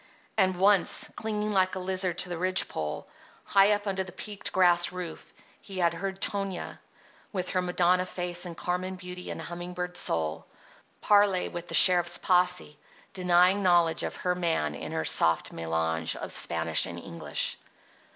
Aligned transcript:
And 0.35 0.55
once, 0.59 1.11
clinging 1.15 1.51
like 1.51 1.75
a 1.75 1.79
lizard 1.79 2.17
to 2.17 2.29
the 2.29 2.37
ridge 2.39 2.67
pole, 2.67 3.07
high 3.45 3.71
up 3.73 3.85
under 3.85 4.03
the 4.03 4.11
peaked 4.11 4.51
grass 4.51 4.91
roof, 4.91 5.31
he 5.61 5.77
had 5.77 5.93
heard 5.93 6.19
Tonia, 6.19 6.79
with 7.31 7.49
her 7.49 7.61
Madonna 7.61 8.07
face 8.07 8.47
and 8.47 8.57
Carmen 8.57 8.95
beauty 8.95 9.29
and 9.29 9.39
humming 9.39 9.75
bird 9.75 9.95
soul, 9.95 10.47
parley 11.01 11.49
with 11.49 11.67
the 11.67 11.75
sheriff's 11.75 12.17
posse, 12.17 12.79
denying 13.13 13.61
knowledge 13.61 14.01
of 14.01 14.15
her 14.15 14.33
man 14.33 14.73
in 14.73 14.91
her 14.91 15.05
soft 15.05 15.53
mélange 15.53 16.15
of 16.15 16.31
Spanish 16.31 16.87
and 16.87 16.97
English. 16.97 17.59